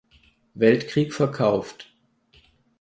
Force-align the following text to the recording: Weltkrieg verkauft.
Weltkrieg 0.55 1.13
verkauft. 1.13 1.93